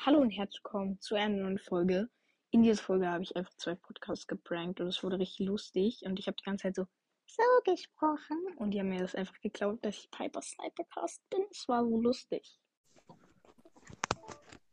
[0.00, 2.08] Hallo und herzlich willkommen zu einer neuen Folge.
[2.52, 6.20] In dieser Folge habe ich einfach zwei Podcasts geprankt und es wurde richtig lustig und
[6.20, 6.86] ich habe die ganze Zeit so
[7.26, 11.44] so gesprochen und die haben mir das einfach geklaut, dass ich Piper Snipercast bin.
[11.50, 12.60] Es war so lustig.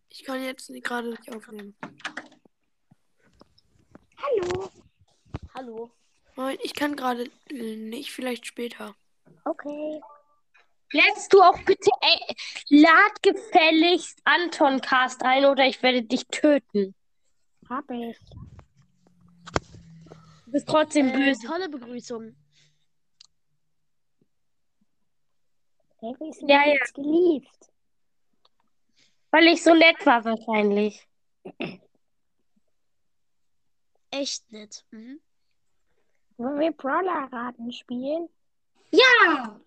[0.09, 1.75] Ich kann jetzt gerade nicht aufnehmen.
[4.21, 4.69] Hallo.
[5.55, 5.91] Hallo.
[6.35, 8.95] Nein, ich kann gerade nicht, vielleicht später.
[9.43, 9.99] Okay.
[10.91, 12.35] Lädst du auch bitte, ey,
[12.69, 16.95] lad gefälligst Anton Cast ein oder ich werde dich töten.
[17.69, 18.17] Hab ich.
[20.45, 21.47] Du bist trotzdem Äh, böse.
[21.47, 22.35] tolle Begrüßung.
[26.19, 26.73] Ist Ja, ja.
[26.73, 27.71] jetzt geliebt.
[29.31, 31.07] Weil ich so nett war wahrscheinlich.
[34.11, 34.85] Echt nett.
[34.91, 35.19] Mhm.
[36.37, 38.29] Wollen wir Brawler-Raten spielen?
[38.91, 39.59] Ja!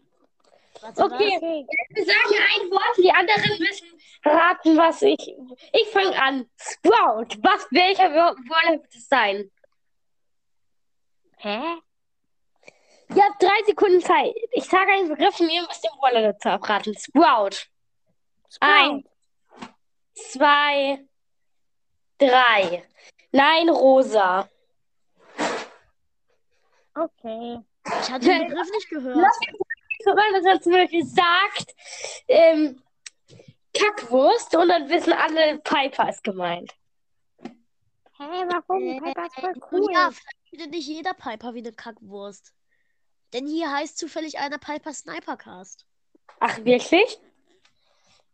[0.81, 1.67] Warte, Okay.
[1.91, 3.89] Wir sagen ein Wort, die anderen müssen
[4.25, 5.35] raten, was ich.
[5.73, 6.49] Ich fange an.
[6.57, 7.39] Sprout.
[7.43, 9.51] Was, welcher Wolle wird es sein?
[11.39, 11.61] Hä?
[13.15, 14.35] Ihr habt drei Sekunden Zeit.
[14.53, 16.97] Ich sage einen Begriff und ihr müsst den Wolle raten.
[16.97, 17.67] Sprout.
[18.61, 19.05] Ein.
[20.15, 21.05] Zwei.
[22.19, 22.85] Drei.
[23.33, 24.49] Nein, rosa.
[26.95, 27.59] Okay.
[27.85, 29.27] Ich hatte den Begriff nicht gehört.
[29.51, 29.68] Guck
[30.15, 31.75] mal, dass er zum Beispiel sagt,
[32.29, 32.83] ähm,
[33.75, 36.73] Kackwurst und dann wissen alle, Piper ist gemeint.
[38.19, 38.83] Hä, warum?
[38.83, 39.93] Äh, Piper ist voll cool.
[39.93, 42.53] ja, vielleicht findet nicht jeder Piper wie eine Kackwurst.
[43.33, 45.87] Denn hier heißt zufällig einer Piper Snipercast.
[46.41, 47.19] Ach, wirklich?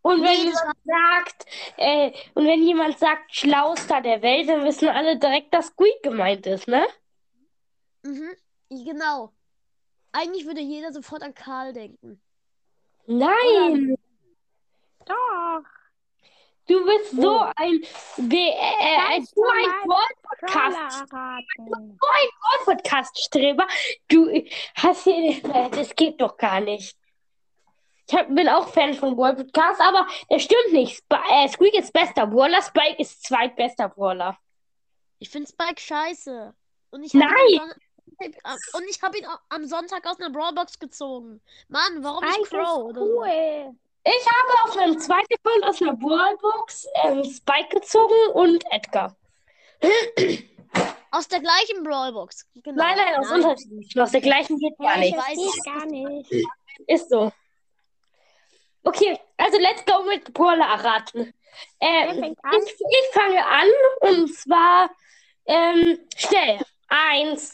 [0.01, 1.45] Und wenn Nee, das jemand sagt,
[1.77, 6.45] äh, und wenn jemand sagt, schlauster der Welt, dann wissen alle direkt, dass Squeak gemeint
[6.45, 6.85] ist, ne?
[8.03, 8.35] Mhm.
[8.69, 9.33] Genau.
[10.17, 12.21] Eigentlich würde jeder sofort an Karl denken.
[13.05, 13.97] Nein,
[15.05, 15.63] Doch.
[16.67, 17.51] du bist so Oh.
[17.57, 17.81] ein,
[18.17, 19.71] B äh, ein, so ein
[20.23, 21.99] Podcast, Brawler-Raten.
[22.65, 23.67] Podcast-Streber.
[24.07, 24.31] Du
[24.75, 26.97] hast hier, äh, das geht doch gar nicht.
[28.07, 30.93] Ich hab, bin auch Fan von Brawl Podcast, aber das stimmt nicht.
[31.03, 34.37] Sp äh, Squeak ist bester Brawler, Spike ist zweitbester Brawler.
[35.19, 36.53] Ich finde Spike scheiße.
[36.91, 37.73] Und ich Nein!
[38.73, 41.41] Und ich habe ihn am Sonntag aus einer Brawlbox gezogen.
[41.67, 42.89] Mann, warum nicht Spike Crow?
[42.89, 43.19] ist Oder so?
[43.19, 43.75] cool.
[44.07, 49.15] Ich habe auf meinem zweiten Account aus einer Brawlbox ähm, Spike gezogen und Edgar.
[51.11, 52.45] Aus der gleichen Brawlbox.
[52.63, 52.83] Genau.
[52.83, 53.99] Nein, nein, aus unterschiedlichen.
[53.99, 55.15] Aus der gleichen geht gar nicht.
[55.15, 56.31] das weiß gar nicht.
[56.87, 57.31] Ist so.
[58.83, 61.33] Okay, also let's go mit Brawler erraten.
[61.79, 62.35] Äh, an?
[62.65, 63.67] ich, ich fange an
[64.01, 64.91] und zwar
[65.45, 66.59] ähm, schnell.
[66.87, 67.53] Eins,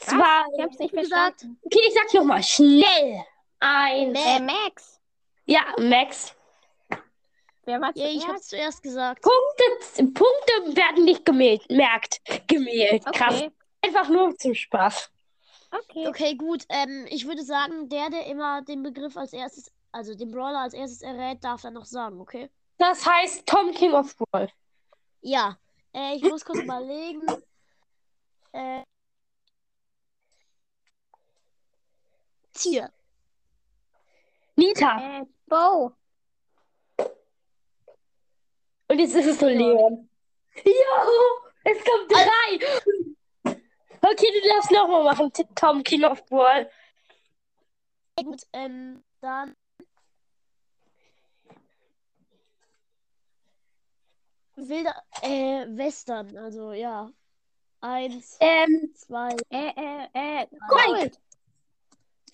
[0.00, 0.44] zwei.
[0.56, 1.46] Ich hab's nicht gesagt?
[1.64, 2.42] Okay, ich sag nochmal.
[2.42, 3.24] Schnell.
[3.60, 4.18] Eins.
[4.18, 5.00] Äh, Max.
[5.46, 6.34] Ja, Max.
[7.64, 8.28] Wer war Ja, ich zuerst?
[8.28, 9.22] hab's zuerst gesagt.
[9.22, 12.20] Punkte, Punkte werden nicht gemäht, merkt.
[12.48, 13.04] Gemäht.
[13.06, 13.36] Krass.
[13.42, 13.50] Okay.
[13.84, 15.10] Einfach nur zum Spaß.
[15.72, 16.08] Okay.
[16.08, 16.64] Okay, gut.
[16.68, 20.74] Ähm, ich würde sagen, der, der immer den Begriff als erstes, also den Brawler als
[20.74, 22.50] erstes errät, darf dann noch sagen, okay?
[22.78, 24.48] Das heißt Tom King of Brawl.
[25.20, 25.58] Ja.
[25.94, 27.22] Äh, ich muss kurz überlegen.
[28.52, 28.82] Äh.
[32.60, 32.90] Tier.
[34.56, 35.20] Nita.
[35.20, 35.92] Äh, Bo.
[38.88, 40.08] Und jetzt ist es so Leon.
[40.64, 41.06] Ja,
[41.64, 43.54] es kommt drei.
[44.02, 45.32] Okay, du darfst nochmal machen.
[45.54, 46.70] Tom King of Brawl.
[48.16, 49.56] Gut, ähm, dann.
[54.56, 57.10] Wilder, äh, Western, also ja.
[57.80, 59.34] Eins, Ähm, zwei.
[59.48, 60.86] Äh, äh, äh, Gold.
[60.86, 61.20] Gold.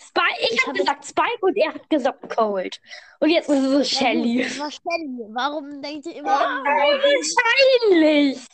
[0.01, 0.41] Spike.
[0.41, 2.81] Ich, Ich habe hab- gesagt Spike und er hat gesagt Cold.
[3.21, 4.37] Und jetzt ist es Shelly.
[4.43, 5.27] gut, das war Shelly.
[5.31, 8.47] Warum denkt ihr immer an die- Wahrscheinlich.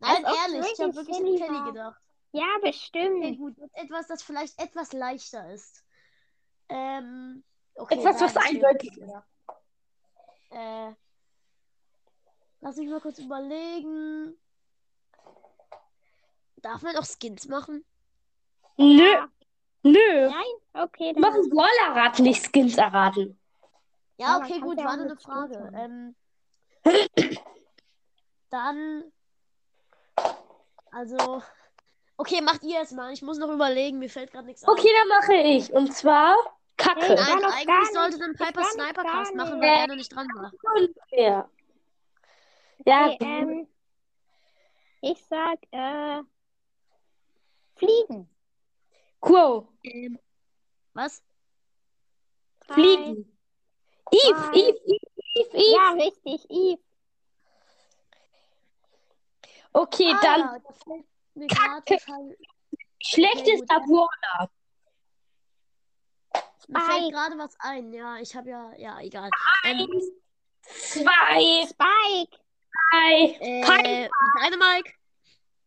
[0.00, 2.00] Nein, Als ob ehrlich, ich habe wirklich Shelly an Shelly gedacht.
[2.32, 3.38] Ja, Okay, bestimmt.
[3.38, 3.58] gut.
[3.58, 5.84] Und etwas, das vielleicht etwas leichter ist.
[6.68, 7.44] Ähm,
[7.74, 9.24] okay, Etwas, was eindeutig schwer.
[10.50, 10.92] Äh,
[12.60, 14.38] lass mich mal kurz überlegen.
[16.56, 17.84] Darf man auch Skins machen?
[18.76, 19.02] Nö.
[19.12, 19.28] Ja.
[19.82, 20.28] Nö.
[20.28, 20.84] Nein?
[20.84, 21.20] Okay, dann.
[21.20, 23.38] Machen Brawler erraten, nicht Skins erraten.
[24.16, 25.72] Ja, Ja, okay, gut, ja war nur eine Frage.
[25.74, 26.14] Ähm,
[28.50, 29.04] dann,
[30.90, 31.42] also,
[32.16, 33.12] okay, macht ihr es mal.
[33.12, 35.72] Ich muss noch überlegen, mir fällt gerade nichts Okay, dann mache ich.
[35.72, 36.36] Und zwar
[36.76, 37.00] Kacke.
[37.00, 37.40] Hey, ein.
[37.40, 40.52] Nein, eigentlich sollte dann Piper Snipercast gar machen, weil er noch nicht dran war.
[40.74, 41.48] Unfair.
[42.86, 43.68] Ja, Okay, ähm,
[45.00, 46.22] ich sag, äh,
[47.76, 48.28] Fliegen.
[49.22, 49.68] Quo.
[49.84, 50.18] Ähm,
[50.94, 51.22] was?
[52.68, 53.26] Fliegen.
[54.10, 54.50] Eve.
[54.52, 54.78] Eve, Eve,
[55.34, 55.72] Eve, Eve.
[55.72, 56.82] Ja, richtig, Eve.
[59.72, 60.62] Okay, Ah, dann
[61.48, 61.98] Kacke.
[63.02, 64.50] schlechtester Brawler.
[66.68, 67.92] Mir fällt gerade was ein.
[67.92, 68.72] Ja, ich habe ja.
[68.76, 69.30] Ja, egal.
[69.64, 69.88] Ähm,
[70.62, 72.38] Zwei, Spike.
[72.90, 73.36] drei.
[73.40, 74.90] äh, Piper.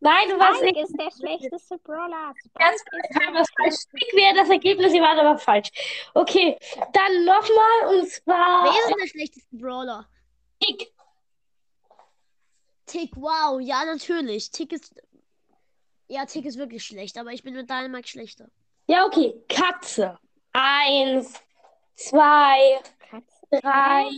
[0.05, 2.35] Nein, du warst Spike ist der schlechteste Brawler.
[2.53, 3.75] Ganz der was falsch.
[3.81, 5.69] Spike wäre das Ergebnis, ihr wart aber falsch.
[6.13, 6.55] Okay,
[6.93, 10.07] dann nochmal und zwar Wer ist der schlechteste Brawler?
[10.59, 10.93] Tick.
[12.85, 13.59] Tick, wow.
[13.59, 14.51] Ja, natürlich.
[14.51, 14.93] Tick ist.
[16.07, 18.49] Ja, Tick ist wirklich schlecht, aber ich bin mit Dynamike schlechter.
[18.85, 19.33] Ja, okay.
[19.49, 20.19] Katze.
[20.53, 21.33] Eins,
[21.95, 22.79] zwei,
[23.09, 23.59] Katze.
[23.59, 24.11] drei.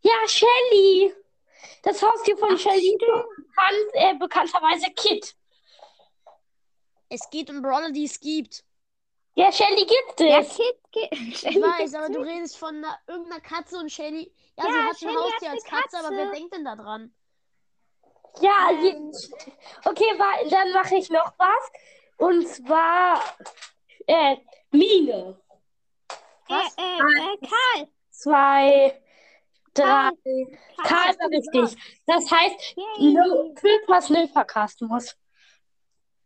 [0.00, 1.14] Ja, Shelly.
[1.82, 5.34] Das Haustier von Shelly bekannt, äh, bekannterweise Kit.
[7.08, 8.64] Es geht um Brawler, die es gibt.
[9.34, 10.56] Ja, Shelly gibt es.
[10.56, 10.78] Kid.
[10.92, 14.32] Ge Ich weiß, aber du redest von einer, irgendeiner Katze und Shelly.
[14.58, 16.36] Ja, Ja, sie hat Shelly ein hat Haustier eine als Katze, aber wer Katze.
[16.38, 17.14] denkt denn da dran?
[18.40, 19.12] Ja, Ähm.
[19.84, 21.70] okay, wa- dann mache ich noch was.
[22.16, 23.22] Und zwar
[24.06, 24.36] äh,
[24.70, 25.38] Mine.
[26.48, 27.88] Äh, äh, äh, Karl.
[28.10, 29.01] Zwei,
[29.74, 29.84] drei.
[29.86, 30.46] Karl.
[30.84, 32.00] Karl war richtig.
[32.06, 33.12] Das heißt, Yay.
[33.14, 35.16] no, Pilpers Nilverkasmus.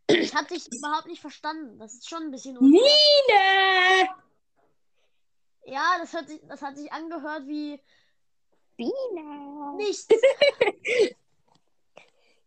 [0.09, 1.77] Ich hab dich überhaupt nicht verstanden.
[1.79, 2.81] Das ist schon ein bisschen unfair.
[2.81, 4.09] Mine!
[5.65, 7.79] Ja, das, hört sich, das hat sich angehört wie
[8.77, 9.75] Biene.
[9.75, 10.07] nichts.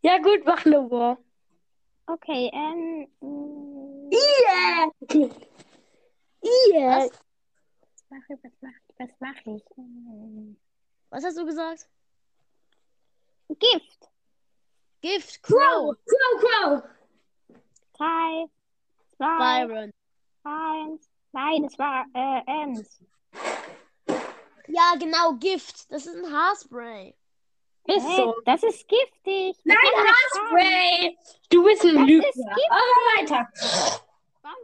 [0.03, 1.19] Ja, gut, mach War.
[2.06, 3.06] Okay, ähm.
[3.20, 4.91] mh, Yeah!
[6.43, 7.08] Yeah!
[7.08, 7.11] Was?
[8.08, 8.43] Was mache ich?
[8.99, 9.64] Was mache ich?
[11.10, 11.88] Was hast du gesagt?
[13.48, 14.08] Gift.
[15.02, 15.96] Gift, Crow!
[16.06, 16.82] Crow, Crow!
[17.96, 18.46] Drei,
[19.16, 19.92] zwei, Byron.
[20.44, 21.08] eins.
[21.32, 23.00] Nein, es war äh, Ems.
[24.68, 25.90] Ja, genau, Gift.
[25.90, 27.14] Das ist ein Haarspray.
[27.86, 28.16] Ist Hä?
[28.16, 28.34] so.
[28.44, 29.56] Das ist giftig.
[29.64, 30.06] Das Nein.
[30.06, 31.18] Haarspray!
[31.50, 32.56] Du bist ein Lügner.
[32.68, 33.48] Aber weiter.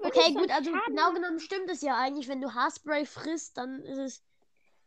[0.02, 2.28] Okay, gut, also schaden genau genommen stimmt es ja eigentlich.
[2.28, 4.22] Wenn du Haarspray frisst, dann ist es.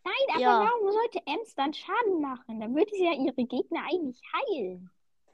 [0.09, 0.59] Nein, aber Ja.
[0.71, 2.59] warum sollte Ems dann Schaden machen?
[2.59, 4.89] Dann würde sie ja ihre Gegner eigentlich heilen.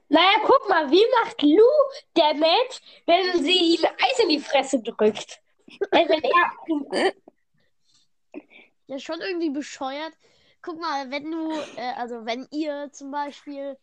[0.08, 1.72] Naja, guck mal, wie macht Lou
[2.14, 5.40] Damage, wenn sie ihm Eis in die Fresse drückt?
[5.90, 7.12] Äh, wenn er.
[8.86, 10.12] Ja, schon irgendwie bescheuert.
[10.62, 13.76] Guck mal, wenn du, äh, also wenn ihr zum Beispiel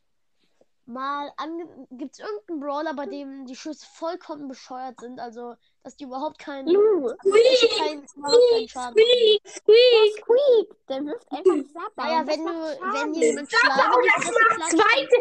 [0.86, 5.96] mal ange gibt es irgendeinen Brawler, bei dem die Schüsse vollkommen bescheuert sind, also dass
[5.96, 7.78] die überhaupt keinen, Squeak!
[7.78, 8.70] keinen Squeak!
[8.70, 9.48] Squeak!
[9.48, 10.18] Squeak!
[10.18, 12.04] Squeak, der wirft einfach Sapper.
[12.04, 13.60] Naja, und das wenn macht du, wenn jemand in
[13.94, 15.16] und das macht zweite.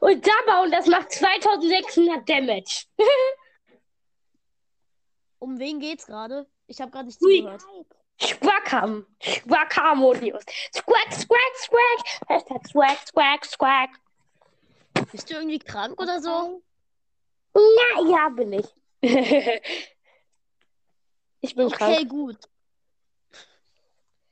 [0.00, 2.84] Und Dabba und das macht 2600 Damage.
[5.38, 6.46] um wen geht's gerade?
[6.66, 7.62] Ich habe gerade nicht zugehört.
[8.20, 9.06] Squackam.
[9.22, 10.42] Squackhamonius.
[10.74, 12.28] Squack, squack, squack.
[12.28, 13.90] Hashtag squack, squack, squack.
[15.12, 16.62] Bist du irgendwie krank oder so?
[17.54, 18.66] Na ja, bin ich.
[21.40, 22.08] ich bin Okay, krank.
[22.08, 22.36] gut.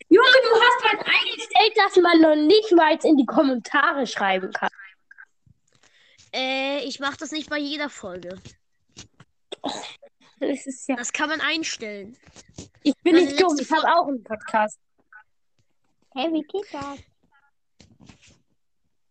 [0.09, 4.69] Junge, du hast halt eingestellt, dass man noch nicht mal in die Kommentare schreiben kann.
[6.35, 8.41] Äh, ich mache das nicht bei jeder Folge.
[10.43, 10.97] Das ist ja.
[10.97, 12.17] Das kann man einstellen.
[12.83, 14.79] Ich bin Meine nicht dumm, ich habe auch einen Podcast.
[16.15, 16.99] Hä, wie geht das?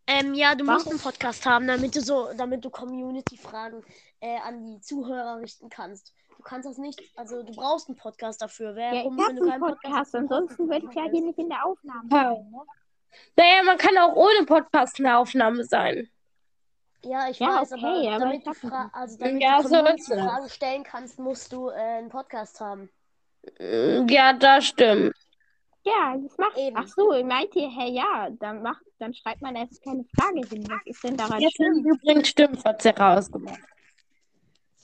[0.08, 0.92] Ähm, ja, du musst Warum?
[0.92, 3.82] einen Podcast haben, damit du so, damit du Community-Fragen
[4.20, 6.14] äh, an die Zuhörer richten kannst.
[6.36, 8.76] Du kannst das nicht, also du brauchst einen Podcast dafür.
[8.76, 11.22] Wer Ja, rum, ich wenn du habe keinen einen Podcast, ansonsten würde ich ja hier
[11.22, 12.52] nicht in der Aufnahme sein.
[12.52, 12.60] Ne?
[13.38, 16.10] Naja, man kann auch ohne Podcast eine Aufnahme sein.
[17.04, 19.68] Ja, ich Ja, weiß, okay, aber aber damit ich du, Fra also damit Ja, du
[19.68, 22.90] so Community-Fragen stellen kannst, musst du äh, einen Podcast haben.
[23.60, 25.16] Mm, Ja, das stimmt.
[25.84, 26.58] Ja, das macht.
[26.58, 26.78] Eben.
[26.78, 30.64] Ach so, meint ihr, hey, ja, dann macht, dann schreibt man erst keine Frage hin.
[30.70, 33.60] Was ist denn daran Jetzt habe ich übrigens Stimmverzerrer ausgemacht.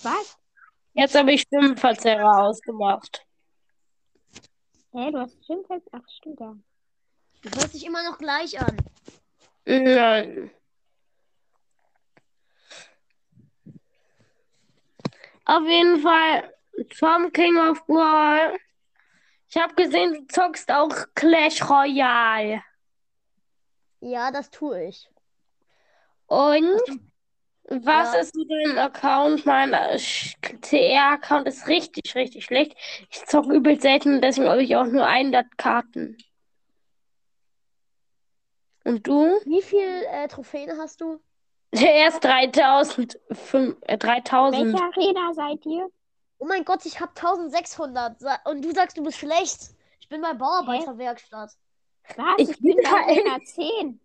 [0.01, 0.37] Was?
[0.93, 3.23] Jetzt habe ich Stimmverzerrer ausgemacht.
[4.93, 5.87] Hä, du hast jetzt?
[5.91, 6.55] Ach, stimmt ja.
[7.43, 8.75] Du hörst dich immer noch gleich an.
[9.65, 10.49] Nein.
[15.47, 16.53] Auf jeden Fall
[16.93, 18.57] zum King of Brawl.
[19.49, 22.61] Ich habe gesehen, du zockst auch Clash Royale.
[24.01, 25.09] Ja, das tue ich.
[26.27, 26.81] Und
[27.69, 28.21] was Ja.
[28.21, 29.45] ist so dein Account?
[29.45, 32.75] Mein CR-Account ist richtig, richtig schlecht.
[33.09, 36.17] Ich zocke übel selten deswegen habe ich auch nur 100 Karten.
[38.83, 39.39] Und du?
[39.45, 41.19] Wie viel äh, Trophäen hast du?
[41.81, 43.19] Erst 3000.
[43.31, 44.73] fünf- äh, 3000.
[44.73, 45.87] Welche Arena seid ihr?
[46.39, 48.19] Oh mein Gott, ich habe 1600.
[48.19, 49.71] Sa- Und du sagst, du bist schlecht.
[49.99, 51.51] Ich bin bei Bauarbeiterwerkstatt.
[52.15, 52.25] Was?
[52.37, 53.99] Ich Ich, bin bei Arena 10.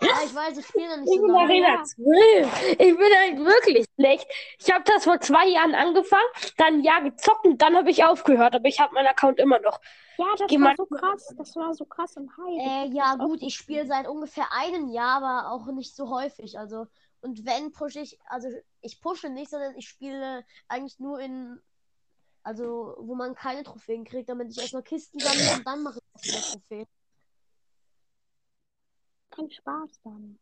[0.00, 1.44] Ja, ich weiß, ich spiele nicht Ich so bin lange.
[1.66, 2.70] Arena 12.
[2.72, 4.26] Ich bin halt wirklich schlecht.
[4.58, 6.26] Ich habe das vor zwei Jahren angefangen,
[6.58, 8.54] dann ein Jahr gezockt und dann habe ich aufgehört.
[8.54, 9.80] Aber ich habe meinen Account immer noch.
[10.18, 11.34] Ja, das Geh war mal- so krass.
[11.38, 12.90] Das war so krass im Hype.
[12.90, 16.58] Äh, ja, gut, ich spiele seit ungefähr einem Jahr, aber auch nicht so häufig.
[16.58, 16.86] Also,
[17.22, 18.48] und wenn pushe ich, also
[18.82, 21.58] ich pushe nicht, sondern ich spiele eigentlich nur in,
[22.42, 26.50] also wo man keine Trophäen kriegt, damit ich erstmal Kisten sammle und dann mache ich
[26.52, 26.86] Trophäen.
[29.36, 30.38] Kein Spaß dann.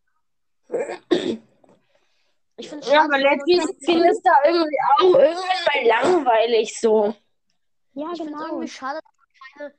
[2.57, 7.15] Ich finde Ja, aber Let's Skin ist da irgendwie auch irgendwann mal langweilig so.
[7.95, 8.47] Ja, Ich finde es genau.
[8.47, 9.75] irgendwie schade, dass man keine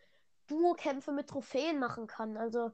[0.48, 2.38] Duo-Kämpfe mit Trophäen machen kann.
[2.38, 2.72] Also,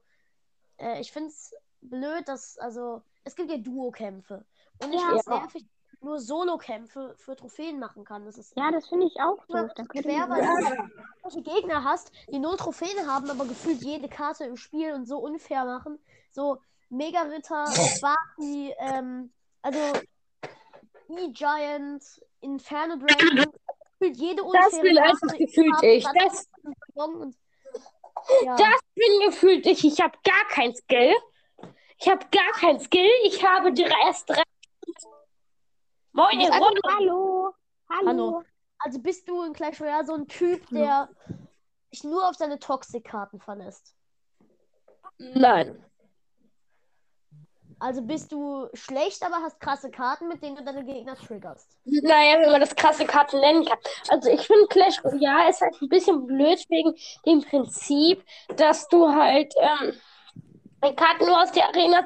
[0.78, 4.44] äh, ich finde es blöd, dass, also, es gibt ja Duo-Kämpfe.
[4.78, 5.06] Und ich Ja.
[5.06, 5.64] finde es nervig,
[6.02, 8.24] nur Solo-Kämpfe für Trophäen machen kann.
[8.24, 9.70] Das ist Ja, das finde ich auch doof.
[9.76, 10.90] Dann man weil du
[11.22, 15.18] solche Gegner hast, die null Trophäen haben, aber gefühlt jede Karte im Spiel und so
[15.18, 15.98] unfair machen.
[16.30, 16.58] So
[16.90, 17.66] Mega-Ritter,
[17.96, 19.32] Sparky, ähm,
[19.62, 19.78] also
[21.08, 22.02] E-Giant,
[22.40, 23.52] Inferno Dragon,
[23.98, 26.04] gefühlt jede unfaire Das bin Karte einfach gefühlt ich.
[26.04, 26.48] Das,
[26.94, 27.36] und,
[28.44, 28.56] ja.
[28.56, 29.84] das bin gefühlt ich.
[29.84, 31.14] Ich habe gar kein Skill.
[31.98, 33.10] Ich habe gar kein Skill.
[33.24, 34.42] Ich habe drei, erst drei.
[36.12, 36.80] Moin, bist Ronny.
[36.88, 37.54] Hallo.
[37.90, 38.06] Hallo.
[38.06, 38.42] Hallo.
[38.78, 41.08] Also bist du in Clash Royale so ein Typ, der
[41.90, 43.94] sich nur auf seine Toxic-Karten verlässt?
[45.18, 45.84] Nein.
[47.78, 51.76] Also bist du schlecht, aber hast krasse Karten, mit denen du deine Gegner triggerst.
[51.84, 53.78] Naja, wenn man das krasse Karten nennen kann.
[54.08, 56.94] Also ich finde Clash Royale ist halt ein bisschen blöd wegen
[57.26, 58.24] dem Prinzip,
[58.56, 62.04] dass du halt ähm, Karten nur aus der Arena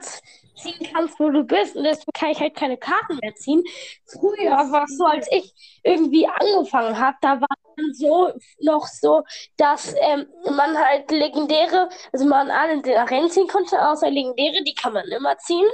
[0.57, 1.77] ziehen kannst, wo du bist.
[1.77, 3.63] Und deswegen kann ich halt keine Karten mehr ziehen.
[4.07, 9.23] Früher war es so, als ich irgendwie angefangen habe, da war dann so noch so,
[9.57, 14.63] dass ähm, man halt legendäre, also man alle in den Arenen ziehen konnte, außer legendäre,
[14.65, 15.69] die kann man immer ziehen.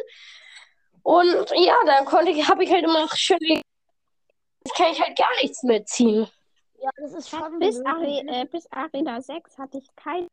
[1.02, 3.62] Und ja, dann konnte ich, habe ich halt immer noch schön
[4.64, 6.28] Jetzt kann ich halt gar nichts mehr ziehen.
[6.80, 7.84] Ja, das ist schon Bis.
[7.84, 10.28] Are äh, bis Arena 6 hatte ich kein.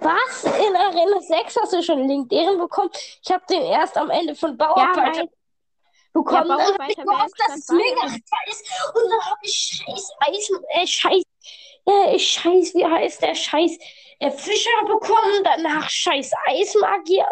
[0.00, 0.44] Was?
[0.44, 2.90] In Arena 6 hast du schon LinkedIn bekommen?
[3.22, 5.30] Ich habe den erst am Ende von Bauarbeiter weil-
[6.12, 6.48] bekommen.
[6.48, 8.94] Ja, dann habe ich gehofft, dass es mega ist.
[8.94, 11.22] Und dann habe ich scheiß Eis, äh, scheiß,
[11.86, 13.78] äh, scheiß, wie heißt der scheiß
[14.20, 17.26] äh, Fischer bekommen, danach scheiß Eismagier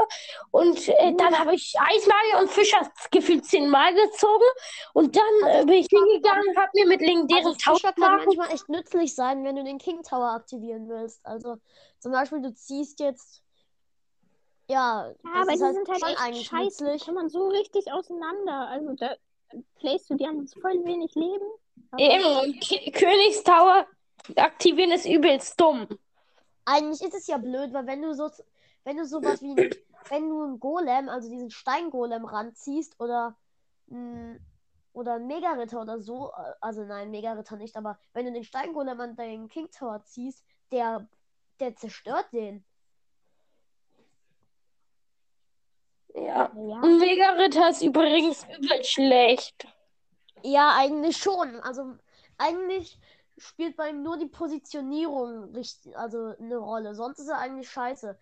[0.53, 4.47] und äh, dann habe ich Eismagier und Fischer gefühlt zehnmal gezogen
[4.95, 8.53] und dann äh, bin ich hingegangen, habe mir mit legendären Also Fischer kann Tauschmarken manchmal
[8.53, 11.21] echt nützlich sein, wenn du den King Tower aktivieren willst.
[11.25, 11.57] Also
[11.99, 13.43] zum Beispiel, du ziehst jetzt.
[14.71, 17.05] Ja, Ja, das aber ist die halt sind halt schon echt eigentlich scheiße.
[17.05, 18.69] Kann man so richtig auseinander.
[18.69, 19.15] Also da
[19.77, 21.47] playst du, die haben voll wenig Leben.
[21.97, 23.87] Eben, und K Königstower
[24.37, 25.87] aktivieren ist übelst dumm.
[26.67, 28.31] Eigentlich ist es ja blöd, weil wenn du so,
[28.85, 29.71] wenn du sowas wie ein,
[30.11, 33.37] wenn du einen Golem, also diesen Steingolem ranziehst oder
[33.91, 34.39] ein,
[34.93, 39.01] oder ein Mega-Ritter oder so, äh, also nein, Mega-Ritter nicht, aber wenn du den Steingolem
[39.01, 41.09] an deinen King Tower ziehst, der,
[41.61, 42.65] der zerstört den.
[46.15, 46.51] Ja.
[46.55, 46.81] Ja.
[46.83, 49.67] Ein Mega-Ritter ist übrigens übel schlecht.
[50.43, 51.61] Ja, eigentlich schon.
[51.61, 51.95] Also
[52.39, 52.99] eigentlich
[53.37, 56.95] spielt bei ihm nur die Positionierung richtig, also eine Rolle.
[56.95, 58.19] Sonst ist er eigentlich scheiße.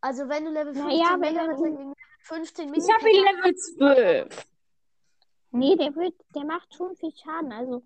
[0.00, 3.24] Also wenn du Level 15 Naja, wenn Mega-Ritter du- gegen Level 15 Ich habe ihn
[3.24, 4.46] Level 12.
[5.50, 7.52] Nee, der wird, der macht schon viel Schaden.
[7.52, 7.82] Also,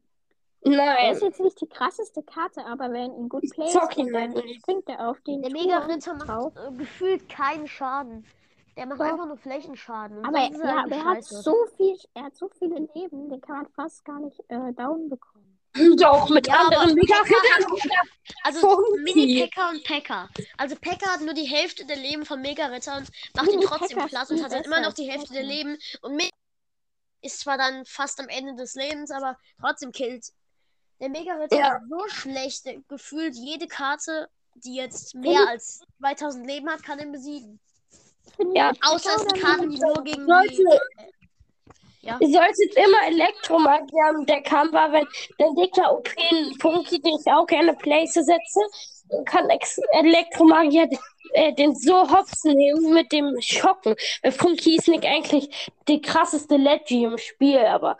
[0.62, 1.12] er Nein.
[1.12, 5.08] ist jetzt nicht die krasseste Karte, aber wenn ihn gut ihn dann halt springt er
[5.08, 6.52] auf den Der Mega-Ritter macht drauf.
[6.56, 8.26] äh, gefühlt keinen Schaden.
[8.76, 9.06] Der macht Doch.
[9.06, 10.18] einfach nur Flächenschaden.
[10.18, 13.28] Und Aber, er ja, aber eigentlich er hat so viel, er hat so viele Leben,
[13.28, 15.58] den kann man fast gar nicht äh, down bekommen.
[15.98, 17.72] Doch, mit Ja, anderen Mega-Rittern.
[18.44, 18.82] Also.
[19.02, 20.28] Mini-Packer und Packer.
[20.56, 24.42] Also Packer hat nur die Hälfte der Leben von Mega-Rittern, macht ihn trotzdem platt und
[24.42, 25.42] hat dann besser immer noch die Hälfte der.
[25.42, 25.76] Leben.
[26.02, 26.30] Und Mega
[27.22, 30.32] ist zwar dann fast am Ende des Lebens, aber trotzdem killt.
[31.00, 31.76] Der Mega-Ritter Ja.
[31.76, 36.82] ist so schlecht, der- gefühlt jede Karte, die jetzt mehr ich- als 2000 Leben hat,
[36.82, 37.60] kann ihn besiegen.
[38.54, 38.72] Ja.
[38.72, 40.30] ich Außer es ist eine Karte, die nur gegen die...
[40.30, 40.80] Leute,
[42.00, 42.16] Ja.
[42.20, 45.06] Ihr solltet immer Elektromagier am Deck haben, weil wenn
[45.38, 48.60] der Gegner OP einen Funky, den ich auch gerne place setze,
[49.26, 49.48] kann
[49.92, 50.88] Elektromagier
[51.32, 53.94] äh, den so hops nehmen mit dem Schocken.
[54.22, 57.98] Weil Funky ist nicht eigentlich die krasseste Leggy im Spiel, aber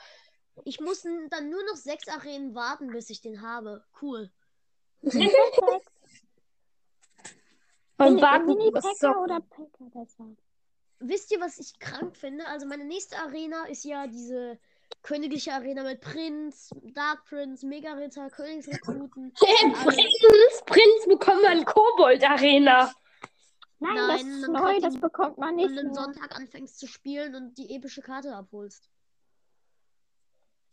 [0.64, 3.84] Ich muss dann nur noch sechs Arenen warten, bis ich den habe.
[4.00, 4.30] Cool.
[7.96, 10.36] beim Mini, Warten Mini Packer oder Packer besser?
[11.00, 12.46] Wisst ihr, was ich krank finde?
[12.46, 14.58] Also meine nächste Arena ist ja diese
[15.02, 19.32] königliche Arena mit Prinz, Dark Prince, Mega-Ritter, Königsrekruten.
[19.40, 22.92] Hey, Prinz, Prinz bekommt man Kobold-Arena.
[23.80, 26.12] Nein, Nein, das ist neu, das bekommt man nicht Wenn du am.
[26.12, 28.90] Sonntag anfängst zu spielen und die epische Karte abholst.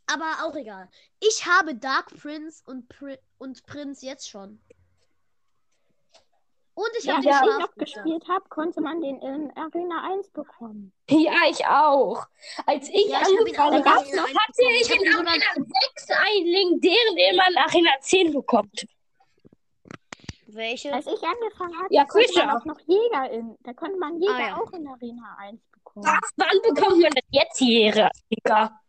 [0.08, 0.88] Aber auch egal.
[1.20, 4.60] Ich habe Dark Prince und, Pri und Prinz jetzt schon.
[6.76, 10.04] Und ich Ja, habe als den ich noch gespielt habe, konnte man den in Arena
[10.12, 10.92] 1 bekommen.
[11.10, 12.26] Ja, ich auch.
[12.66, 17.58] Als ich Ja, angefangen habe, hatte ich in Arena 6 einen legendären, den man in
[17.58, 18.86] Arena 10 bekommt.
[20.48, 20.94] Welche?
[20.94, 22.58] Als ich angefangen habe, Ja, konnte man Fischer.
[22.58, 23.58] auch noch Jäger in.
[23.64, 24.58] Da konnte man Jäger Ah, ja.
[24.58, 26.06] auch in Arena 1 bekommen.
[26.06, 26.32] Was?
[26.36, 28.80] Wann bekommt man das jetzt hier, Digga?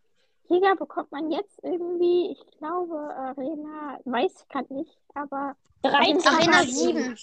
[0.49, 6.27] Jäger bekommt man jetzt irgendwie, ich glaube, Arena, weiß ich gerade nicht, aber 13.
[6.27, 7.19] Arena Arena 7.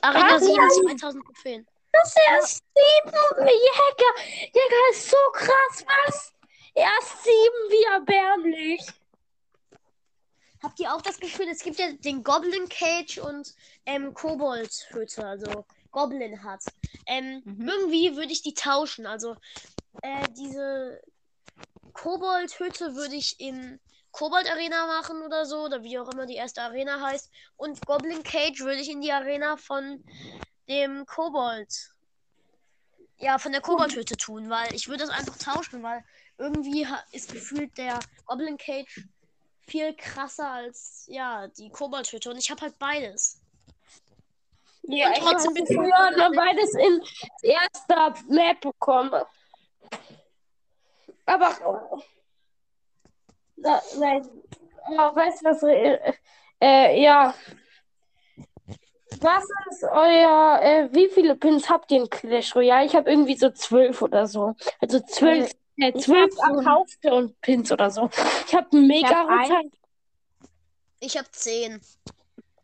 [0.00, 0.44] Arena Was?
[0.44, 1.66] 7, 2000 Trophäen.
[1.92, 2.64] Das ist erst
[3.04, 3.16] 7
[3.46, 4.12] Jäger.
[4.46, 6.32] Jäger ist so krass, was?
[6.74, 7.34] Erst 7,
[7.70, 8.86] wie erbärmlich.
[10.62, 13.54] Habt ihr auch das Gefühl, es gibt ja den Goblin Cage und
[13.86, 16.60] ähm, Kobold Hütte, also Goblin Hut.
[17.06, 17.68] Ähm, Mhm.
[17.68, 19.06] Irgendwie würde ich die tauschen.
[19.06, 19.36] Also
[20.02, 21.00] äh, diese
[21.96, 23.80] Kobold Hütte würde ich in
[24.12, 27.30] Kobold Arena machen oder so, oder wie auch immer die erste Arena heißt.
[27.56, 30.04] Und Goblin Cage würde ich in die Arena von
[30.68, 31.72] dem Kobold.
[33.18, 36.04] Ja, von der Kobold-Hütte tun, weil ich würde das einfach tauschen, weil
[36.36, 39.06] irgendwie ist gefühlt der Goblin Cage
[39.66, 43.40] viel krasser als ja die Kobold-Hütte und ich habe halt beides.
[44.82, 49.24] Ja, Und ich trotzdem hätte bin ich früher noch beides in erster Map bekommen.
[51.26, 51.50] Aber.
[51.66, 52.00] oh.
[53.56, 54.28] Na, nein.
[54.90, 55.62] Oh, weißt du was?
[55.62, 55.98] Äh,
[56.60, 57.34] äh, ja.
[59.20, 60.60] Was ist euer.
[60.62, 62.86] Äh, wie viele Pins habt ihr in Clash Royale?
[62.86, 64.54] Ich habe irgendwie so zwölf oder so.
[64.80, 65.50] Also zwölf.
[65.78, 68.08] Äh, ich zwölf hab erkaufte und Pins oder so.
[68.46, 69.58] Ich habe einen Ich hab Mega-Ritter.
[69.58, 69.70] ein-
[71.00, 71.80] Ich habe zehn.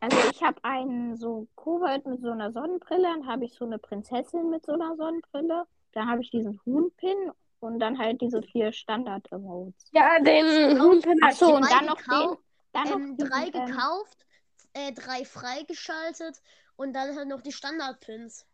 [0.01, 3.79] Also ich habe einen so Kobold mit so einer Sonnenbrille, dann habe ich so eine
[3.79, 7.31] Prinzessin mit so einer Sonnenbrille, dann habe ich diesen Huhnpin
[7.63, 9.87] und dann halt diese vier Standard-Emotes.
[9.93, 11.55] Ja, den Huhnpin Ach hab so, ich.
[11.55, 14.27] und drei dann noch den, gekauft, dann noch Ähm, diesen, drei ähm, gekauft,
[14.75, 16.43] äh, drei freigeschaltet
[16.77, 18.47] und dann halt noch die Standard-Pins.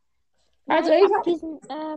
[0.69, 1.97] Also ich hab hab- diesen äh,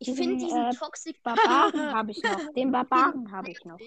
[0.00, 2.52] Ich Diesen, finde diesen äh, Toxic Barbaren habe ich noch.
[2.54, 3.78] Den Barbaren habe ich noch.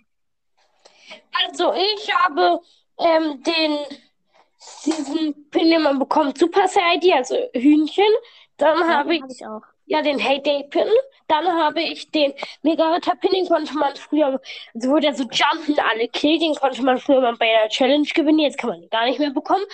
[1.46, 2.62] Also ich habe
[3.00, 3.80] ähm, den
[4.86, 8.06] diesen Pin, den man bekommt, Super ID, also Hühnchen.
[8.58, 9.62] Dann Ja, habe ich habe ich auch.
[9.88, 10.88] Ja den Heyday Pin.
[11.28, 14.40] Dann habe ich den Mega Ritter Pin, den konnte man früher,
[14.74, 18.08] also wo der so jumpen alle killt, den konnte man früher mal bei der Challenge
[18.14, 18.40] gewinnen.
[18.40, 19.66] Jetzt kann man den gar nicht mehr bekommen.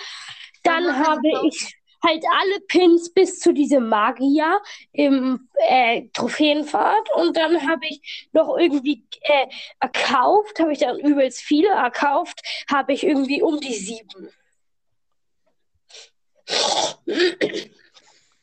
[0.62, 4.60] Dann kann habe ihn ich halt alle Pins bis zu diesem Magier
[4.92, 7.08] im äh, Trophäenfahrt.
[7.16, 9.46] Und dann habe ich noch irgendwie äh,
[9.80, 14.30] erkauft, habe ich dann übelst viele erkauft, habe ich irgendwie um die sieben.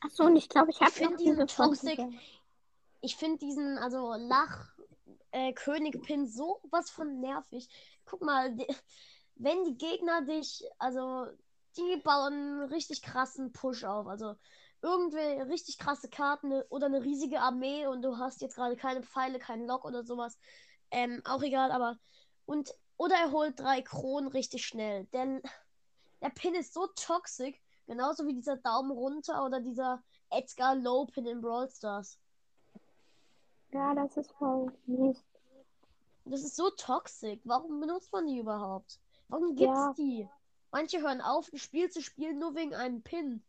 [0.02, 2.00] Achso, und ich glaube, ich habe noch diesen diese Toxic-.
[3.00, 4.76] Ich finde diesen, also Lach,
[5.32, 7.68] äh, König-Pin so was von nervig.
[8.04, 8.66] Guck mal, die,
[9.36, 11.26] wenn die Gegner dich, also
[11.76, 14.06] die bauen einen richtig krassen Push auf.
[14.06, 14.34] Also
[14.82, 19.38] irgendwie richtig krasse Karten oder eine riesige Armee und du hast jetzt gerade keine Pfeile,
[19.38, 20.38] keinen Lock oder sowas.
[20.90, 21.98] Ähm, auch egal, aber.
[22.44, 25.04] Und, oder er holt drei Kronen richtig schnell.
[25.06, 25.40] Denn
[26.20, 27.54] der Pin ist so toxisch,
[27.86, 32.18] genauso wie dieser Daumen runter oder dieser Edgar Low Pin in Brawl Stars.
[33.72, 35.22] Ja, das ist voll mies.
[36.24, 37.40] Das ist so toxisch.
[37.44, 39.00] Warum benutzt man die überhaupt?
[39.28, 39.94] Warum gibt's Ja.
[39.96, 40.28] die?
[40.70, 43.42] Manche hören auf, ein Spiel zu spielen, nur wegen einem Pin.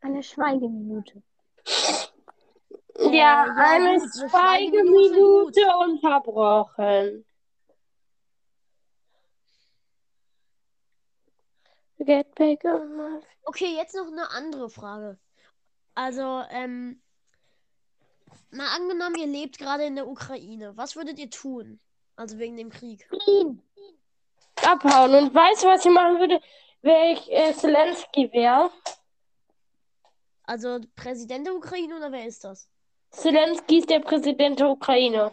[0.00, 1.22] Eine Schweigeminute.
[2.98, 7.24] Ja, ja, eine Schweigeminute, unterbrochen.
[11.98, 15.18] Get back on Okay, jetzt noch eine andere Frage.
[15.94, 17.00] Also, ähm,
[18.50, 20.76] mal angenommen, ihr lebt gerade in der Ukraine.
[20.76, 21.80] Was würdet ihr tun?
[22.16, 23.08] Also wegen dem Krieg.
[24.64, 25.14] Abhauen.
[25.14, 26.40] Und weißt du, was ich machen würde,
[26.82, 28.70] wenn ich äh, Zelensky wäre?
[30.44, 32.68] Also Präsident der Ukraine oder wer ist das?
[33.16, 35.32] Zelensky ist der Präsident der Ukraine.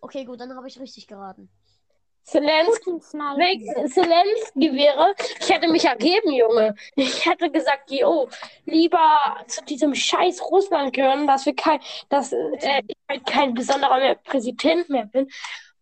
[0.00, 1.50] Okay, gut, dann habe ich richtig geraten.
[2.22, 3.00] Zelensky,
[4.74, 6.74] wäre, ich hätte mich ergeben, Junge.
[6.94, 8.28] Ich hätte gesagt, jo,
[8.66, 13.98] lieber zu diesem scheiß Russland gehören, dass wir kein, dass äh, ich halt kein besonderer
[13.98, 15.28] mehr Präsident mehr bin,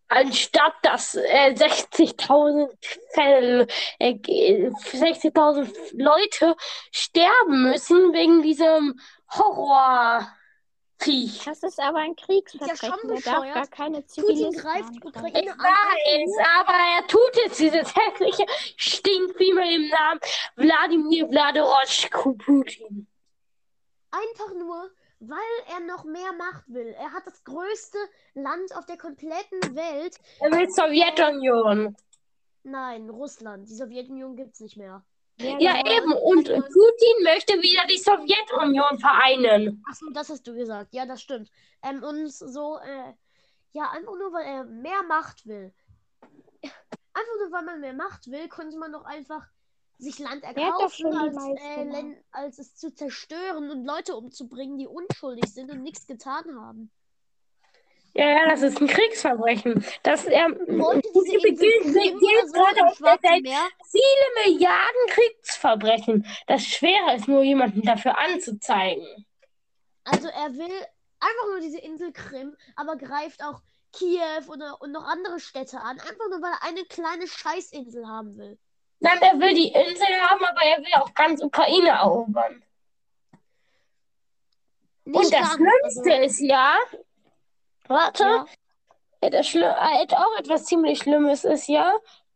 [0.07, 2.69] anstatt dass äh, 60.000
[3.13, 3.67] Fälle,
[3.99, 6.55] äh, 60.000 Leute
[6.91, 8.97] sterben müssen wegen diesem
[10.99, 11.43] Horrorviech.
[11.45, 12.77] Das ist aber ein ja Kriegsverbrechen.
[12.77, 13.53] schon Der darf bescheuert.
[13.55, 15.07] gar keine Putin Zivilisten greift angreifen.
[15.07, 20.19] Ukraine Ich weiß, aber er tut jetzt dieses hässliche Stinkvieh mit dem Namen
[20.55, 23.07] Wladimir Wladimirovich Putin.
[24.11, 25.37] Einfach nur, weil
[25.69, 26.95] er noch mehr Macht will.
[26.97, 27.97] Er hat das größte
[28.33, 30.17] Land auf der kompletten Welt.
[30.39, 31.95] Er will Sowjetunion.
[32.63, 33.69] Nein, Russland.
[33.69, 35.03] Die Sowjetunion gibt's nicht mehr.
[35.39, 36.13] Ja, eben.
[36.13, 39.83] Und Putin möchte wieder die Sowjetunion vereinen.
[39.87, 40.93] Achso, das hast du gesagt.
[40.93, 41.51] Ja, das stimmt.
[41.83, 43.13] Ähm, und so, äh,
[43.71, 45.73] ja, einfach nur, weil er mehr Macht will.
[46.63, 49.45] Einfach nur, weil man mehr Macht will, könnte man doch einfach
[49.99, 55.71] sich Land erkaufen, als, äh, als es zu zerstören und Leute umzubringen, die unschuldig sind
[55.71, 56.91] und nichts getan haben.
[58.17, 59.85] Ja, ja, das ist ein Kriegsverbrechen.
[60.01, 63.67] Das er Wollte diese so gerade auf der Welt Meer?
[63.91, 66.25] viele Milliarden Kriegsverbrechen.
[66.47, 69.05] Das Schwere ist nur, jemanden dafür anzuzeigen.
[70.03, 70.85] Also er will
[71.19, 73.61] einfach nur diese Insel Krim, aber greift auch
[73.93, 75.99] Kiew oder, und noch andere Städte an.
[75.99, 78.57] Einfach nur, weil er eine kleine Scheißinsel haben will.
[78.99, 82.63] Nein, er will die Insel haben, aber er will auch ganz Ukraine erobern.
[85.05, 86.75] Nicht Und das ganz, Schlimmste also, ist ja,
[87.87, 88.45] warte, ja.
[89.29, 91.93] Das Schli äh, auch etwas ziemlich Schlimmes ist ja,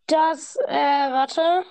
[0.08, 0.72] dass, äh,
[1.12, 1.64] warte,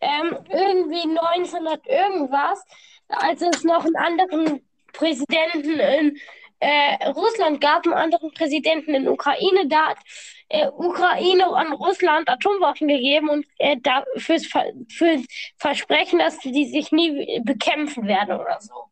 [0.00, 2.64] ähm, irgendwie 1900 irgendwas,
[3.08, 6.18] als es noch einen anderen Präsidenten in
[6.60, 9.98] äh, Russland gab, einen anderen Präsidenten in Ukraine, da hat
[10.48, 15.22] äh, Ukraine an Russland Atomwaffen gegeben und äh, da fürs, Ver fürs
[15.56, 18.90] Versprechen, dass die sich nie bekämpfen werden oder so.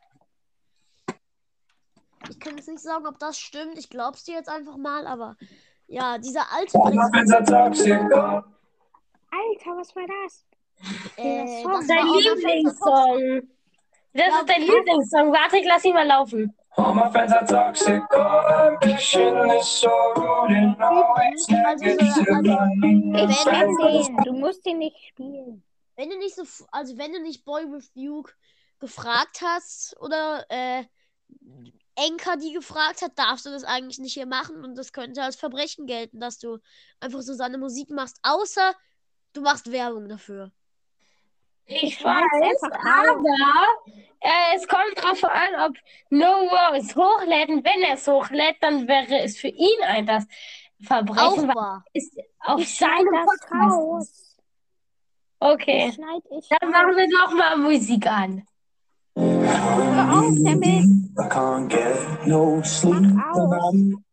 [2.30, 3.78] Ich kann jetzt nicht sagen, ob das stimmt.
[3.78, 5.36] Ich glaub's dir jetzt einfach mal, aber
[5.86, 6.78] ja, dieser alte.
[9.30, 10.44] Alter, was war das?
[11.16, 13.42] äh, das Dein Lieblingssong.
[14.14, 14.62] Das Ja, ist dein.
[14.62, 15.32] Lieblingssong.
[15.32, 16.54] Warte, ich lass ihn mal laufen.
[16.76, 18.02] All my friends are toxic.
[18.14, 21.98] All ambitionless, so rude and always negative.
[22.00, 22.16] Ich
[23.46, 24.16] Wenn- kenn den.
[24.24, 25.62] Du musst ihn nicht spielen.
[25.96, 28.32] Wenn du nicht so, also wenn du nicht Boy with Duke
[28.78, 30.84] gefragt hast oder äh,
[32.06, 35.36] Enka die gefragt hat, darfst du das eigentlich nicht hier machen und das könnte als
[35.36, 36.58] Verbrechen gelten, dass du
[37.00, 38.74] einfach so seine Musik machst, außer
[39.32, 40.52] du machst Werbung dafür.
[41.66, 43.28] Ich schneid's weiß, aber
[44.20, 45.76] äh, es kommt drauf an, ob
[46.08, 47.50] No Wow es hochlädt.
[47.50, 51.84] Und wenn er es hochlädt, dann wäre es für ihn ein das Auch Verbrechen, wahr.
[51.92, 53.52] es auf Ich seinem das ist.
[53.52, 54.36] raus.
[55.40, 58.46] Okay, Schneid ich dann machen wir doch mal Musik an.
[59.14, 60.97] Hör auf damit.
[61.20, 62.94] I can't get no sleep.
[62.94, 64.04] I'm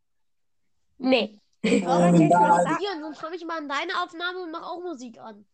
[0.98, 2.90] Nee, das das hier?
[3.02, 5.46] Sonst komme ich mal in deine Aufnahme und mache auch Musik an.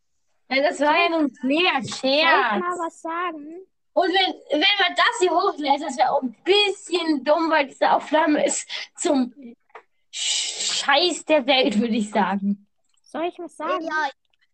[0.47, 2.59] das war ja nur ein kleiner Soll ich Scherz.
[2.59, 3.47] mal was sagen?
[3.93, 7.91] Und wenn, wenn man das hier hochlädt, das wäre auch ein bisschen dumm, weil diese
[7.91, 9.33] Aufnahme ist zum
[10.11, 12.67] Scheiß der Welt, würde ich sagen.
[13.03, 13.85] Soll ich was Ja, sagen?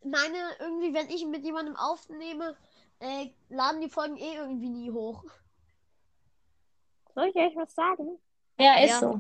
[0.02, 2.56] ich meine, irgendwie, wenn ich mit jemandem aufnehme,
[3.00, 5.24] äh, laden die Folgen eh irgendwie nie hoch.
[7.18, 8.20] Soll ich euch was sagen?
[8.60, 9.00] Ja, ist Ja.
[9.00, 9.20] so.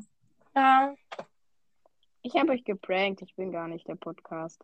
[0.55, 0.95] Ja.
[2.21, 3.23] Ich habe euch geprankt.
[3.23, 4.63] Ich bin gar nicht der Podcast.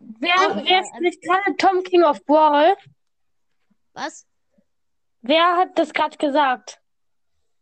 [0.00, 0.82] Wer, wer egal.
[0.82, 2.76] ist nicht gerade Tom King of Brawl?
[3.92, 4.26] Was?
[5.20, 6.80] Wer hat das gerade gesagt?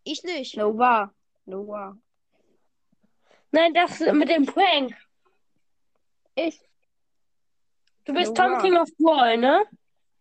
[0.04, 0.56] Ich nicht.
[0.56, 1.12] Nova.
[1.44, 1.98] Nova.
[3.50, 4.96] Nein, das mit dem Prank.
[6.34, 6.58] Ich.
[8.06, 8.54] Du bist Nora.
[8.54, 9.66] Tom King of Brawl, ne?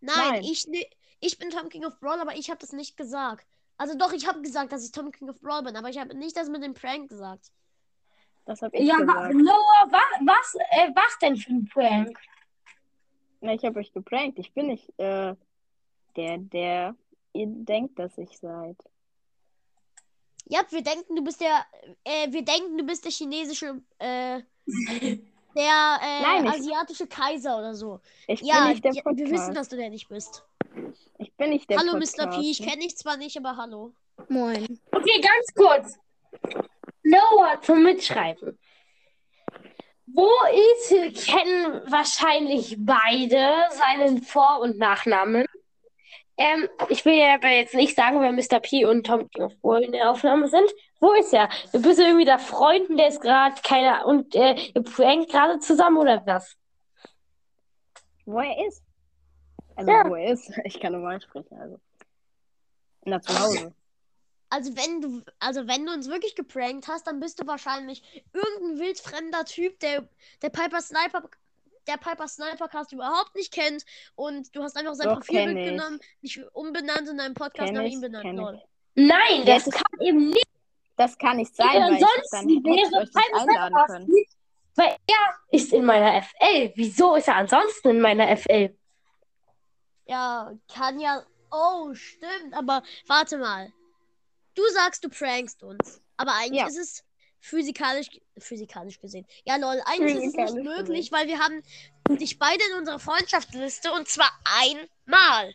[0.06, 0.44] Nein, Nein.
[0.44, 0.90] ich ni-
[1.22, 3.48] Ich bin Tom King of Brawl, aber ich habe das nicht gesagt.
[3.78, 6.14] Also doch, ich habe gesagt, dass ich Tom King of Brawl bin, aber ich habe
[6.16, 7.52] nicht das mit dem Prank gesagt.
[8.46, 9.34] Das habe ich Ja, gesagt.
[9.34, 12.20] Noah, wa was, äh, was denn für ein Prank?
[13.40, 14.38] Na, ich habe euch geprankt.
[14.40, 15.34] Ich bin nicht äh,
[16.18, 16.96] der, der
[17.32, 18.78] ihr denkt, dass ich seid.
[20.46, 21.66] Ja, wir denken, du bist der,
[22.04, 24.42] äh, wir denken, du bist der chinesische, äh,
[25.56, 28.00] der äh, Nein, asiatische Kaiser oder so.
[28.28, 29.18] Ich Ja, bin nicht der Podcast.
[29.18, 30.44] wir wissen, dass du der nicht bist.
[31.20, 32.18] Ich bin nicht der hallo, Podcast.
[32.18, 32.28] Mr.
[32.28, 33.94] P, ich kenne dich zwar nicht, aber hallo.
[34.30, 34.80] Moin.
[34.92, 35.98] Okay, ganz kurz.
[37.04, 38.58] Noah zum Mitschreiben.
[40.06, 40.30] Wo
[40.76, 45.46] ist, kennen wahrscheinlich beide seinen Vor- und Nachnamen.
[46.38, 48.60] Ähm, ich will ja aber jetzt nicht sagen, wer Mr.
[48.60, 50.70] P und Tom King of Brawl in der Aufnahme sind.
[51.04, 51.50] Wo ist er?
[51.74, 55.60] Du bist irgendwie der Freund und der ist gerade keiner und äh, ihr prankt gerade
[55.60, 56.56] zusammen oder was?
[58.26, 58.82] Wo er ist.
[59.76, 60.10] Also, Ja.
[60.10, 60.50] wo er ist.
[60.64, 61.58] Ich kann normal sprechen.
[61.60, 61.78] Also.
[63.04, 63.74] Na, zu Hause.
[64.50, 68.80] Also wenn du, also wenn du uns wirklich geprankt hast, dann bist du wahrscheinlich irgendein
[68.80, 70.08] wildfremder Typ, der
[70.42, 71.24] der Piper Sniper,
[71.88, 73.84] der Piper Sniper Cast überhaupt nicht kennt
[74.16, 75.70] und du hast einfach sein Doch, Profilbild kenn ich.
[75.72, 78.62] genommen, dich umbenannt in deinem Podcast Kenn nach ich, ihm benannt.
[78.96, 80.48] Nein, das Jetzt- kann eben nicht.
[80.96, 84.08] Das kann nicht sein, Weil weil ich dann ansonsten ich wäre euch nicht einladen können.
[84.10, 84.32] nicht,
[84.76, 86.72] weil er ist in meiner FL.
[86.76, 88.76] Wieso ist er ansonsten in meiner FL?
[90.06, 91.24] Ja, kann ja.
[91.52, 93.72] Oh, stimmt, aber warte mal.
[94.56, 96.02] Du sagst, du prankst uns.
[96.18, 96.68] Aber eigentlich Ja.
[96.68, 97.04] ist es
[97.40, 99.26] physikalisch, physikalisch gesehen.
[99.46, 101.62] Ja, lol, eigentlich ist es nicht möglich, weil wir haben
[102.20, 105.54] dich beide in unserer Freundschaftsliste und zwar einmal.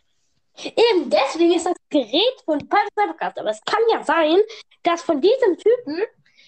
[0.63, 3.39] Eben deswegen ist das Gerät von Piper Podcast.
[3.39, 4.37] Aber es kann ja sein,
[4.83, 6.01] dass von diesem Typen,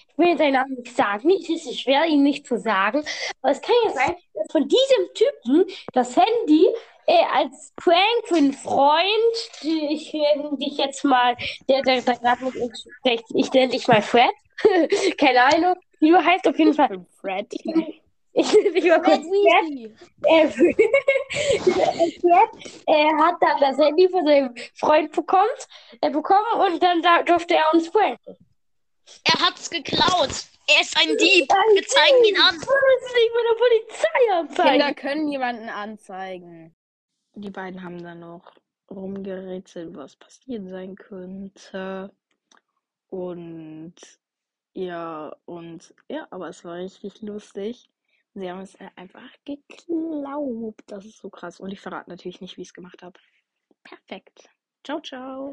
[0.10, 3.04] ich will seinen Namen nicht sagen, es ist schwer, ihn nicht zu sagen,
[3.42, 6.68] aber es kann ja sein, dass von diesem Typen das Handy
[7.08, 9.06] äh, als Prank für einen Freund,
[9.62, 11.36] ich nenne dich jetzt mal,
[11.68, 14.32] der, der, der gerade mit uns spricht, ich nenne dich mal Fred,
[15.18, 17.48] keine Ahnung, wie du heißt, auf jeden Fall, Fred.
[18.34, 19.96] Ich nenne dich mal kurz Fred
[20.52, 20.58] Fred.
[20.58, 20.76] Weasley.
[22.88, 25.50] Er, hat dann das Handy von seinem Freund bekommen,
[26.02, 28.38] äh, bekommen und dann da durfte er uns pranken.
[29.26, 30.30] Er hat's geklaut.
[30.68, 31.50] Er ist ein Dieb.
[31.50, 32.54] Wir zeigen ihn an.
[32.54, 34.72] Du musst nicht mit der Polizei anzeigen.
[34.72, 36.76] Kinder können jemanden anzeigen.
[37.34, 38.54] Die beiden haben dann noch
[38.90, 42.12] rumgerätselt, was passiert sein könnte.
[43.10, 43.96] Und
[44.74, 47.90] ja, und ja, aber es war richtig lustig.
[48.34, 50.84] Sie haben es einfach geglaubt.
[50.88, 51.60] Das ist so krass.
[51.60, 53.20] Und ich verrate natürlich nicht, wie ich es gemacht habe.
[53.84, 54.50] Perfekt.
[54.84, 55.50] Ciao, ciao.